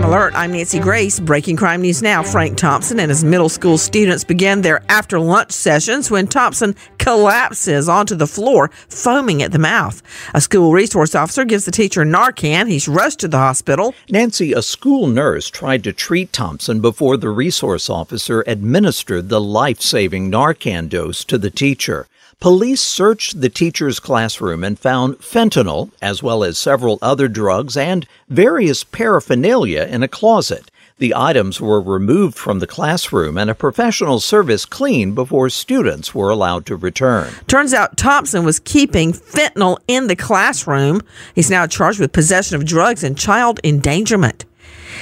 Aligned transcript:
Crime 0.00 0.12
Alert, 0.12 0.32
I'm 0.34 0.52
Nancy 0.52 0.78
Grace. 0.78 1.20
Breaking 1.20 1.56
crime 1.56 1.82
news 1.82 2.00
now. 2.00 2.22
Frank 2.22 2.56
Thompson 2.56 2.98
and 3.00 3.10
his 3.10 3.22
middle 3.22 3.50
school 3.50 3.76
students 3.76 4.24
begin 4.24 4.62
their 4.62 4.82
after 4.88 5.20
lunch 5.20 5.52
sessions 5.52 6.10
when 6.10 6.26
Thompson 6.26 6.74
collapses 6.96 7.86
onto 7.86 8.14
the 8.14 8.26
floor, 8.26 8.70
foaming 8.88 9.42
at 9.42 9.52
the 9.52 9.58
mouth. 9.58 10.02
A 10.32 10.40
school 10.40 10.72
resource 10.72 11.14
officer 11.14 11.44
gives 11.44 11.66
the 11.66 11.70
teacher 11.70 12.02
Narcan. 12.02 12.66
He's 12.66 12.88
rushed 12.88 13.20
to 13.20 13.28
the 13.28 13.36
hospital. 13.36 13.94
Nancy, 14.08 14.54
a 14.54 14.62
school 14.62 15.06
nurse 15.06 15.50
tried 15.50 15.84
to 15.84 15.92
treat 15.92 16.32
Thompson 16.32 16.80
before 16.80 17.18
the 17.18 17.28
resource 17.28 17.90
officer 17.90 18.42
administered 18.46 19.28
the 19.28 19.40
life 19.40 19.82
saving 19.82 20.30
Narcan 20.30 20.88
dose 20.88 21.24
to 21.24 21.36
the 21.36 21.50
teacher. 21.50 22.08
Police 22.40 22.80
searched 22.80 23.42
the 23.42 23.50
teacher's 23.50 24.00
classroom 24.00 24.64
and 24.64 24.78
found 24.78 25.18
fentanyl, 25.18 25.90
as 26.00 26.22
well 26.22 26.42
as 26.42 26.56
several 26.56 26.98
other 27.02 27.28
drugs 27.28 27.76
and 27.76 28.06
various 28.30 28.82
paraphernalia 28.82 29.82
in 29.82 30.02
a 30.02 30.08
closet. 30.08 30.70
The 30.96 31.12
items 31.14 31.60
were 31.60 31.82
removed 31.82 32.38
from 32.38 32.60
the 32.60 32.66
classroom 32.66 33.36
and 33.36 33.50
a 33.50 33.54
professional 33.54 34.20
service 34.20 34.64
cleaned 34.64 35.14
before 35.14 35.50
students 35.50 36.14
were 36.14 36.30
allowed 36.30 36.64
to 36.66 36.76
return. 36.76 37.30
Turns 37.46 37.74
out 37.74 37.98
Thompson 37.98 38.42
was 38.42 38.58
keeping 38.58 39.12
fentanyl 39.12 39.76
in 39.86 40.06
the 40.06 40.16
classroom. 40.16 41.02
He's 41.34 41.50
now 41.50 41.66
charged 41.66 42.00
with 42.00 42.12
possession 42.12 42.56
of 42.56 42.64
drugs 42.64 43.04
and 43.04 43.18
child 43.18 43.60
endangerment. 43.62 44.46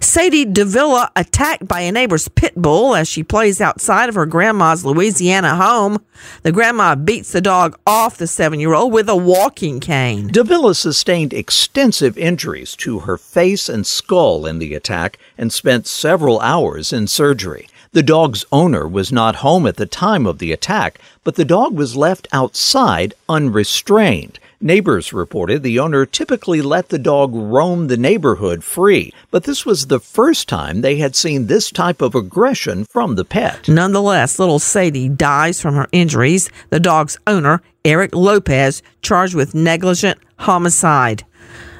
Sadie 0.00 0.44
Davila 0.44 1.10
attacked 1.16 1.68
by 1.68 1.80
a 1.80 1.92
neighbor's 1.92 2.28
pit 2.28 2.54
bull 2.56 2.94
as 2.94 3.08
she 3.08 3.22
plays 3.22 3.60
outside 3.60 4.08
of 4.08 4.14
her 4.14 4.26
grandma's 4.26 4.84
Louisiana 4.84 5.56
home. 5.56 6.04
The 6.42 6.52
grandma 6.52 6.94
beats 6.94 7.32
the 7.32 7.40
dog 7.40 7.78
off 7.86 8.16
the 8.16 8.26
seven 8.26 8.60
year 8.60 8.74
old 8.74 8.92
with 8.92 9.08
a 9.08 9.16
walking 9.16 9.80
cane. 9.80 10.28
Davila 10.28 10.74
sustained 10.74 11.32
extensive 11.32 12.16
injuries 12.16 12.76
to 12.76 13.00
her 13.00 13.16
face 13.16 13.68
and 13.68 13.86
skull 13.86 14.46
in 14.46 14.58
the 14.58 14.74
attack 14.74 15.18
and 15.36 15.52
spent 15.52 15.86
several 15.86 16.40
hours 16.40 16.92
in 16.92 17.06
surgery. 17.06 17.68
The 17.94 18.02
dog's 18.02 18.46
owner 18.50 18.88
was 18.88 19.12
not 19.12 19.36
home 19.36 19.66
at 19.66 19.76
the 19.76 19.84
time 19.84 20.26
of 20.26 20.38
the 20.38 20.50
attack, 20.50 20.98
but 21.24 21.34
the 21.34 21.44
dog 21.44 21.74
was 21.74 21.94
left 21.94 22.26
outside 22.32 23.12
unrestrained. 23.28 24.38
Neighbors 24.62 25.12
reported 25.12 25.62
the 25.62 25.78
owner 25.78 26.06
typically 26.06 26.62
let 26.62 26.88
the 26.88 26.98
dog 26.98 27.32
roam 27.34 27.88
the 27.88 27.98
neighborhood 27.98 28.64
free, 28.64 29.12
but 29.30 29.44
this 29.44 29.66
was 29.66 29.88
the 29.88 30.00
first 30.00 30.48
time 30.48 30.80
they 30.80 30.96
had 30.96 31.14
seen 31.14 31.48
this 31.48 31.70
type 31.70 32.00
of 32.00 32.14
aggression 32.14 32.86
from 32.86 33.16
the 33.16 33.26
pet. 33.26 33.68
Nonetheless, 33.68 34.38
little 34.38 34.58
Sadie 34.58 35.10
dies 35.10 35.60
from 35.60 35.74
her 35.74 35.88
injuries. 35.92 36.48
The 36.70 36.80
dog's 36.80 37.18
owner, 37.26 37.60
Eric 37.84 38.14
Lopez, 38.14 38.82
charged 39.02 39.34
with 39.34 39.54
negligent 39.54 40.18
homicide. 40.38 41.24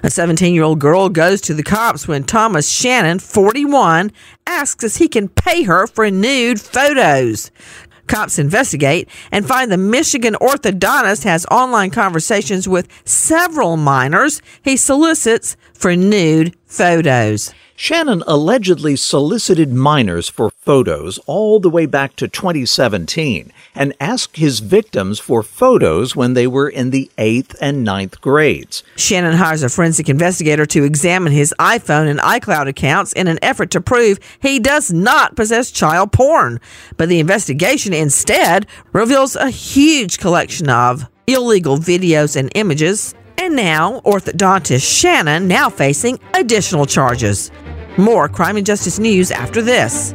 A 0.05 0.11
17 0.11 0.53
year 0.53 0.65
old 0.65 0.81
girl 0.81 1.09
goes 1.09 1.41
to 1.43 1.55
the 1.55 1.63
cops 1.63 2.09
when 2.09 2.25
Thomas 2.25 2.69
Shannon, 2.69 3.21
41, 3.21 4.11
asks 4.49 4.83
if 4.83 4.97
he 4.97 5.07
can 5.07 5.29
pay 5.29 5.63
her 5.63 5.87
for 5.87 6.11
nude 6.11 6.61
photos. 6.61 7.53
Cops 8.09 8.37
investigate 8.37 9.09
and 9.31 9.47
find 9.47 9.71
the 9.71 9.77
Michigan 9.77 10.35
orthodontist 10.41 11.23
has 11.23 11.47
online 11.53 11.91
conversations 11.91 12.67
with 12.69 12.89
several 13.05 13.77
minors 13.77 14.43
he 14.63 14.77
solicits 14.77 15.57
for 15.83 15.97
nude 15.97 16.55
photos. 16.65 17.53
Shannon 17.75 18.23
allegedly 18.29 18.95
solicited 18.95 19.73
minors 19.73 20.29
for 20.29 20.51
photos 20.51 21.19
all 21.27 21.59
the 21.59 21.69
way 21.69 21.87
back 21.87 22.15
to 22.15 22.29
2017 22.29 23.53
and 23.75 23.93
asked 23.99 24.37
his 24.37 24.61
victims 24.61 25.19
for 25.19 25.43
photos 25.43 26.15
when 26.15 26.35
they 26.35 26.47
were 26.47 26.69
in 26.69 26.91
the 26.91 27.11
8th 27.19 27.57
and 27.61 27.83
ninth 27.83 28.21
grades. 28.21 28.85
Shannon 28.95 29.35
hires 29.35 29.65
a 29.65 29.69
forensic 29.69 30.09
investigator 30.09 30.67
to 30.67 30.85
examine 30.85 31.33
his 31.33 31.53
iPhone 31.59 32.09
and 32.09 32.21
iCloud 32.21 32.69
accounts 32.69 33.13
in 33.15 33.27
an 33.27 33.41
effort 33.43 33.73
to 33.73 33.81
prove 33.81 34.21
he 34.41 34.61
does 34.61 34.93
not 34.93 35.35
possess 35.35 35.73
child 35.73 36.13
porn. 36.13 36.61
But 36.97 37.09
the 37.09 37.19
investigation 37.19 37.93
instead 37.93 38.69
reveals 38.93 39.35
a 39.35 39.51
huge 39.51 40.19
collection 40.19 40.71
of 40.71 41.11
illegal 41.27 41.77
videos 41.77 42.37
and 42.37 42.53
images. 42.55 43.17
And 43.39 43.57
now, 43.57 44.01
orthodontist 44.01 44.83
Shannon 45.01 45.49
now 45.49 45.69
facing 45.69 46.19
additional 46.35 46.87
charges. 46.87 47.51
More 47.97 48.29
crime 48.29 48.57
and 48.57 48.65
justice 48.65 48.99
news 48.99 49.31
after 49.31 49.61
this. 49.61 50.13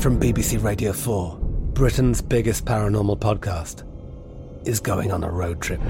From 0.00 0.18
BBC 0.18 0.62
Radio 0.62 0.92
4, 0.92 1.38
Britain's 1.74 2.22
biggest 2.22 2.64
paranormal 2.64 3.18
podcast 3.18 3.84
is 4.66 4.80
going 4.80 5.12
on 5.12 5.22
a 5.24 5.30
road 5.30 5.60
trip. 5.60 5.80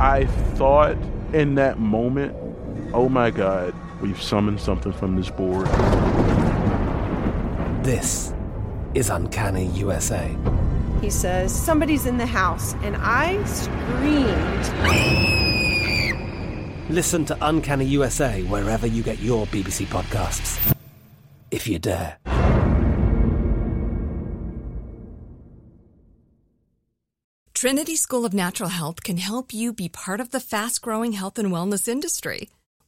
I 0.00 0.26
thought 0.54 0.96
in 1.32 1.54
that 1.54 1.78
moment, 1.78 2.36
oh 2.92 3.08
my 3.08 3.30
God, 3.30 3.74
we've 4.00 4.20
summoned 4.20 4.60
something 4.60 4.92
from 4.92 5.16
this 5.16 5.30
board. 5.30 5.66
This 7.84 8.32
is 8.94 9.10
Uncanny 9.10 9.66
USA. 9.68 10.36
He 11.02 11.10
says, 11.10 11.52
Somebody's 11.52 12.06
in 12.06 12.16
the 12.16 12.26
house, 12.26 12.74
and 12.82 12.96
I 12.96 13.42
screamed. 13.44 14.62
Listen 16.88 17.24
to 17.24 17.36
Uncanny 17.42 17.86
USA 17.86 18.42
wherever 18.44 18.86
you 18.86 19.02
get 19.02 19.18
your 19.18 19.46
BBC 19.46 19.86
podcasts, 19.86 20.74
if 21.50 21.66
you 21.66 21.80
dare. 21.80 22.18
Trinity 27.52 27.96
School 27.96 28.24
of 28.24 28.32
Natural 28.32 28.68
Health 28.68 29.02
can 29.02 29.16
help 29.16 29.52
you 29.52 29.72
be 29.72 29.88
part 29.88 30.20
of 30.20 30.30
the 30.30 30.40
fast 30.40 30.82
growing 30.82 31.12
health 31.12 31.38
and 31.38 31.50
wellness 31.50 31.88
industry. 31.88 32.48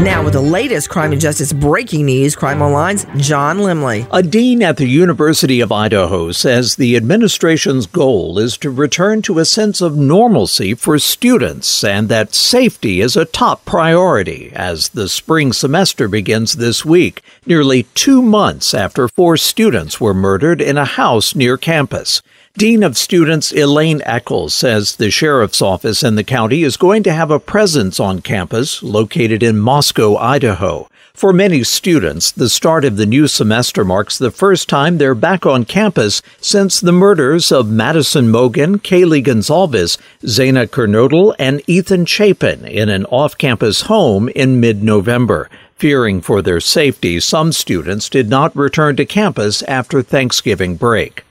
Now, 0.00 0.24
with 0.24 0.32
the 0.32 0.40
latest 0.40 0.88
crime 0.88 1.12
and 1.12 1.20
justice 1.20 1.52
breaking 1.52 2.06
news, 2.06 2.34
Crime 2.34 2.62
Online's 2.62 3.04
John 3.16 3.58
Limley. 3.58 4.08
A 4.10 4.22
dean 4.22 4.62
at 4.62 4.78
the 4.78 4.86
University 4.86 5.60
of 5.60 5.70
Idaho 5.70 6.32
says 6.32 6.76
the 6.76 6.96
administration's 6.96 7.84
goal 7.84 8.38
is 8.38 8.56
to 8.58 8.70
return 8.70 9.20
to 9.22 9.38
a 9.38 9.44
sense 9.44 9.82
of 9.82 9.98
normalcy 9.98 10.72
for 10.72 10.98
students 10.98 11.84
and 11.84 12.08
that 12.08 12.34
safety 12.34 13.02
is 13.02 13.14
a 13.14 13.26
top 13.26 13.66
priority 13.66 14.50
as 14.54 14.88
the 14.88 15.06
spring 15.06 15.52
semester 15.52 16.08
begins 16.08 16.54
this 16.54 16.82
week, 16.82 17.22
nearly 17.44 17.82
two 17.94 18.22
months 18.22 18.72
after 18.72 19.06
four 19.06 19.36
students 19.36 20.00
were 20.00 20.14
murdered 20.14 20.62
in 20.62 20.78
a 20.78 20.86
house 20.86 21.34
near 21.34 21.58
campus. 21.58 22.22
Dean 22.60 22.82
of 22.82 22.98
Students 22.98 23.54
Blaine 23.54 24.02
Eckles 24.04 24.52
says 24.52 24.96
the 24.96 25.10
sheriff's 25.10 25.62
office 25.62 26.02
in 26.02 26.16
the 26.16 26.22
county 26.22 26.62
is 26.62 26.76
going 26.76 27.02
to 27.04 27.12
have 27.14 27.30
a 27.30 27.40
presence 27.40 27.98
on 27.98 28.20
campus 28.20 28.82
located 28.82 29.42
in 29.42 29.58
Moscow, 29.58 30.16
Idaho. 30.16 30.86
For 31.14 31.32
many 31.32 31.64
students, 31.64 32.30
the 32.30 32.50
start 32.50 32.84
of 32.84 32.98
the 32.98 33.06
new 33.06 33.28
semester 33.28 33.82
marks 33.82 34.18
the 34.18 34.30
first 34.30 34.68
time 34.68 34.98
they're 34.98 35.14
back 35.14 35.46
on 35.46 35.64
campus 35.64 36.20
since 36.38 36.80
the 36.80 36.92
murders 36.92 37.50
of 37.50 37.70
Madison 37.70 38.30
Mogen, 38.30 38.76
Kaylee 38.76 39.24
Goncalves, 39.24 39.96
Xana 40.22 40.66
Kernodle, 40.66 41.34
and 41.38 41.62
Ethan 41.66 42.04
Chapin 42.04 42.66
in 42.66 42.90
an 42.90 43.06
off 43.06 43.38
campus 43.38 43.80
home 43.88 44.28
in 44.28 44.60
mid 44.60 44.82
November. 44.82 45.48
Fearing 45.76 46.20
for 46.20 46.42
their 46.42 46.60
safety, 46.60 47.20
some 47.20 47.52
students 47.52 48.10
did 48.10 48.28
not 48.28 48.54
return 48.54 48.96
to 48.96 49.06
campus 49.06 49.62
after 49.62 50.02
Thanksgiving 50.02 50.76
break. 50.76 51.24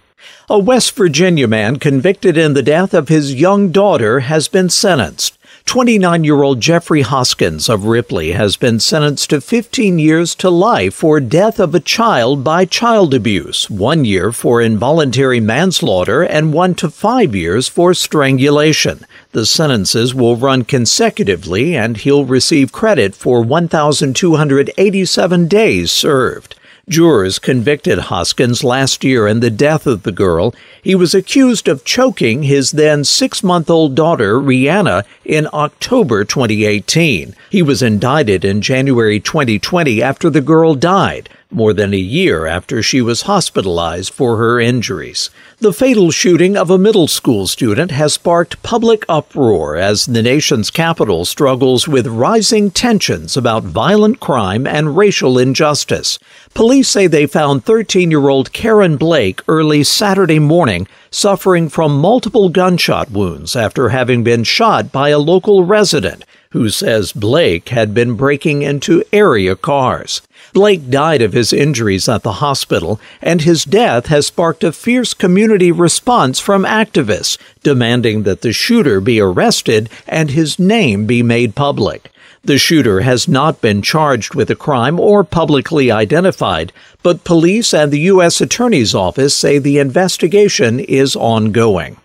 A 0.50 0.60
West 0.60 0.96
Virginia 0.96 1.48
man 1.48 1.78
convicted 1.78 2.38
in 2.38 2.54
the 2.54 2.64
death 2.64 2.94
of 2.94 3.08
his 3.08 3.36
young 3.36 3.70
daughter 3.70 4.22
has 4.22 4.48
been 4.48 4.70
sentenced. 4.70 5.38
29 5.66 6.24
year 6.24 6.42
old 6.42 6.60
Jeffrey 6.60 7.02
Hoskins 7.02 7.70
of 7.70 7.86
Ripley 7.86 8.32
has 8.32 8.58
been 8.58 8.80
sentenced 8.80 9.30
to 9.30 9.40
15 9.40 10.00
years 10.00 10.34
to 10.36 10.50
life 10.50 10.96
for 10.96 11.20
death 11.20 11.60
of 11.60 11.76
a 11.76 11.80
child 11.80 12.44
by 12.44 12.66
child 12.66 13.14
abuse, 13.14 13.70
one 13.70 14.04
year 14.04 14.32
for 14.32 14.62
involuntary 14.62 15.40
manslaughter, 15.40 16.24
and 16.24 16.54
one 16.54 16.74
to 16.74 16.90
five 16.90 17.36
years 17.36 17.68
for 17.68 17.94
strangulation. 17.94 19.06
The 19.32 19.46
sentences 19.46 20.16
will 20.16 20.38
run 20.38 20.64
consecutively, 20.64 21.78
and 21.78 21.98
he'll 21.98 22.26
receive 22.26 22.72
credit 22.72 23.14
for 23.14 23.44
1,287 23.44 25.48
days 25.48 25.92
served. 25.92 26.56
Jurors 26.90 27.38
convicted 27.38 28.00
Hoskins 28.00 28.64
last 28.64 29.04
year 29.04 29.28
in 29.28 29.42
the 29.42 29.52
death 29.52 29.86
of 29.86 30.02
the 30.02 30.12
girl. 30.12 30.56
He 30.82 30.96
was 30.96 31.14
accused 31.14 31.68
of 31.68 31.86
choking 31.86 32.44
his 32.44 32.72
then 32.72 33.04
six 33.04 33.44
month 33.44 33.70
old 33.70 33.94
daughter, 33.94 34.40
Rihanna, 34.40 35.06
in 35.24 35.48
October 35.54 36.26
2018. 36.26 37.36
He 37.52 37.62
was 37.62 37.84
indicted 37.84 38.44
in 38.44 38.62
January 38.62 39.20
2020 39.20 40.02
after 40.02 40.32
the 40.32 40.42
girl 40.42 40.74
died 40.74 41.30
more 41.52 41.74
than 41.74 41.94
a 41.94 41.98
year 41.98 42.46
after 42.46 42.84
she 42.84 43.02
was 43.02 43.24
hospitalized 43.24 44.14
for 44.14 44.38
her 44.38 44.60
injuries. 44.60 45.32
The 45.58 45.74
fatal 45.74 46.12
shooting 46.12 46.56
of 46.56 46.70
a 46.70 46.78
middle 46.78 47.08
school 47.08 47.48
student 47.48 47.90
has 47.90 48.14
sparked 48.14 48.62
public 48.62 49.04
uproar 49.10 49.76
as 49.76 50.06
the 50.06 50.22
nation's 50.22 50.70
capital 50.70 51.26
struggles 51.26 51.88
with 51.88 52.06
rising 52.06 52.70
tensions 52.70 53.36
about 53.36 53.64
violent 53.64 54.20
crime 54.20 54.68
and 54.68 54.96
racial 54.96 55.40
injustice. 55.40 56.20
Police 56.54 56.88
say 56.88 57.08
they 57.08 57.26
found 57.26 57.66
13 57.66 58.12
year 58.12 58.30
old 58.30 58.54
Karon 58.54 58.98
Blake 58.98 59.42
early 59.48 59.84
Saturday 59.84 60.40
morning 60.40 60.88
suffering 61.10 61.68
from 61.68 62.00
multiple 62.00 62.50
gunshot 62.50 63.10
wounds 63.10 63.56
after 63.56 63.90
having 63.90 64.24
been 64.24 64.44
shot 64.44 64.92
by 64.92 65.10
a 65.10 65.18
local 65.18 65.64
resident 65.64 66.24
who 66.52 66.70
says 66.70 67.12
Blake 67.12 67.70
had 67.70 67.94
been 67.94 68.16
breaking 68.16 68.62
into 68.62 69.04
area 69.12 69.56
cars. 69.56 70.22
Blake 70.54 70.90
died 70.90 71.22
of 71.22 71.34
his 71.34 71.54
injuries 71.54 72.10
at 72.10 72.24
the 72.24 72.34
hospital, 72.34 73.00
and 73.22 73.42
his 73.42 73.64
death 73.64 74.08
has 74.08 74.28
sparked 74.28 74.64
a 74.64 74.72
fierce 74.72 75.14
community 75.14 75.72
response 75.72 76.40
from 76.40 76.64
activists 76.64 77.38
demanding 77.64 78.24
that 78.24 78.42
the 78.42 78.54
shooter 78.54 79.00
be 79.00 79.20
arrested 79.20 79.90
and 80.08 80.32
his 80.32 80.58
name 80.58 81.06
be 81.06 81.22
made 81.22 81.56
public. 81.56 82.12
The 82.44 82.58
shooter 82.58 83.02
has 83.02 83.28
not 83.28 83.62
been 83.62 83.82
charged 83.82 84.34
with 84.34 84.50
a 84.50 84.56
crime 84.56 85.00
or 85.00 85.24
publicly 85.24 85.92
identified, 85.92 86.72
but 87.04 87.26
police 87.26 87.74
and 87.74 87.92
the 87.92 88.00
U.S. 88.12 88.40
Attorney's 88.40 88.96
Office 88.96 89.36
say 89.36 89.60
the 89.60 89.78
investigation 89.78 90.80
is 90.80 91.16
ongoing. 91.16 91.98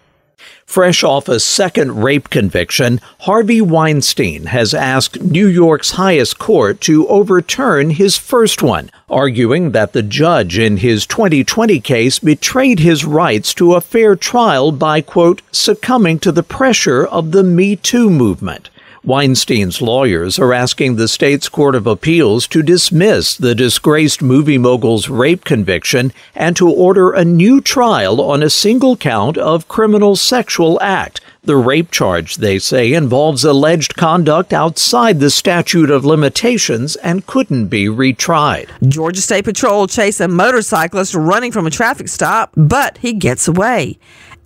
Fresh 0.75 1.05
off 1.05 1.29
a 1.29 1.39
second 1.39 2.03
rape 2.03 2.31
conviction, 2.31 3.01
Harvey 3.21 3.61
Weinstein 3.61 4.47
has 4.47 4.75
asked 4.75 5.23
New 5.23 5.47
York's 5.47 5.93
highest 5.93 6.41
court 6.41 6.81
to 6.81 7.07
overturn 7.07 7.91
his 7.91 8.19
first 8.19 8.61
one, 8.61 8.91
arguing 9.09 9.71
that 9.71 9.93
the 9.93 10.03
judge 10.03 10.59
in 10.59 10.79
his 10.79 11.07
2020 11.07 11.79
case 11.79 12.19
betrayed 12.19 12.81
his 12.81 13.05
rights 13.05 13.55
to 13.55 13.75
a 13.75 13.81
fair 13.81 14.17
trial 14.17 14.73
by, 14.73 15.01
quote, 15.01 15.43
succumbing 15.53 16.19
to 16.19 16.33
the 16.33 16.43
pressure 16.43 17.07
of 17.07 17.31
the 17.31 17.45
Me 17.45 17.77
Too 17.77 18.11
movement. 18.11 18.69
Weinstein's 19.05 19.83
lawyers 19.83 20.39
are 20.39 20.55
asking 20.55 20.97
the 20.97 21.09
state's 21.09 21.51
Court 21.51 21.75
of 21.75 21.87
Appeals 21.87 22.47
to 22.49 22.63
dismiss 22.63 23.37
the 23.37 23.55
disgraced 23.55 24.23
movie 24.23 24.57
mogul's 24.57 25.11
rape 25.11 25.45
conviction 25.45 26.11
and 26.35 26.57
to 26.57 26.71
order 26.71 27.13
a 27.13 27.23
new 27.23 27.61
trial 27.61 28.23
on 28.23 28.43
a 28.43 28.49
single 28.49 28.97
count 28.97 29.37
of 29.37 29.69
criminal 29.69 30.17
sexual 30.17 30.81
act. 30.81 31.21
The 31.43 31.57
rape 31.57 31.91
charge, 31.91 32.37
they 32.37 32.59
say, 32.59 32.95
involves 32.95 33.45
alleged 33.45 33.95
conduct 33.97 34.55
outside 34.55 35.21
the 35.21 35.29
statute 35.29 35.91
of 35.91 36.07
limitations 36.07 36.97
and 36.97 37.27
couldn't 37.27 37.67
be 37.67 37.85
retried. 37.85 38.71
Georgia 38.89 39.21
State 39.21 39.45
Patrol 39.45 39.87
chase 39.87 40.21
a 40.21 40.29
motorcyclist 40.29 41.15
running 41.15 41.53
from 41.53 41.67
a 41.67 41.71
traffic 41.71 42.09
stop, 42.09 42.53
but 42.57 42.97
he 42.99 43.13
gets 43.13 43.47
away. 43.47 43.99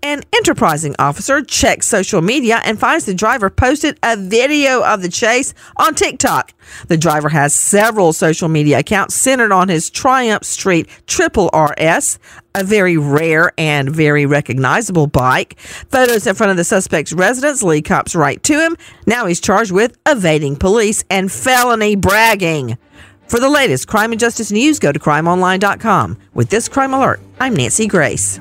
An 0.02 0.22
enterprising 0.32 0.94
officer 0.98 1.42
checks 1.42 1.86
social 1.86 2.22
media 2.22 2.60
and 2.64 2.78
finds 2.78 3.04
the 3.04 3.14
driver 3.14 3.50
posted 3.50 3.98
a 4.02 4.16
video 4.16 4.84
of 4.84 5.02
the 5.02 5.08
chase 5.08 5.54
on 5.76 5.94
TikTok. 5.94 6.52
The 6.86 6.96
driver 6.96 7.28
has 7.30 7.52
several 7.52 8.12
social 8.12 8.48
media 8.48 8.78
accounts 8.78 9.16
centered 9.16 9.50
on 9.50 9.68
his 9.68 9.90
Triumph 9.90 10.44
Street 10.44 10.88
Triple 11.08 11.50
RS, 11.52 12.20
a 12.54 12.62
very 12.62 12.96
rare 12.96 13.52
and 13.58 13.90
very 13.90 14.24
recognizable 14.24 15.08
bike. 15.08 15.58
Photos 15.58 16.28
in 16.28 16.36
front 16.36 16.52
of 16.52 16.56
the 16.56 16.64
suspect's 16.64 17.12
residence 17.12 17.64
lead 17.64 17.84
cops 17.84 18.14
right 18.14 18.40
to 18.44 18.60
him. 18.60 18.76
Now 19.06 19.26
he's 19.26 19.40
charged 19.40 19.72
with 19.72 19.98
evading 20.06 20.56
police 20.56 21.02
and 21.10 21.30
felony 21.30 21.96
bragging. 21.96 22.78
For 23.26 23.40
the 23.40 23.50
latest 23.50 23.88
crime 23.88 24.12
and 24.12 24.20
justice 24.20 24.52
news, 24.52 24.78
go 24.78 24.92
to 24.92 24.98
crimeonline.com. 24.98 26.18
With 26.34 26.50
this 26.50 26.68
crime 26.68 26.94
alert, 26.94 27.20
I'm 27.40 27.54
Nancy 27.54 27.86
Grace. 27.86 28.40